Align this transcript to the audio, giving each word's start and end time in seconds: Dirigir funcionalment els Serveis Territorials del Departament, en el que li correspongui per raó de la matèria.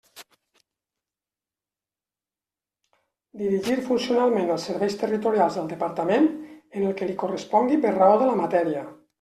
Dirigir 3.43 3.77
funcionalment 3.91 4.49
els 4.55 4.67
Serveis 4.71 4.97
Territorials 5.05 5.61
del 5.61 5.71
Departament, 5.77 6.29
en 6.81 6.89
el 6.89 6.99
que 7.03 7.11
li 7.13 7.19
correspongui 7.27 7.83
per 7.87 7.97
raó 8.03 8.21
de 8.25 8.33
la 8.33 8.41
matèria. 8.45 8.87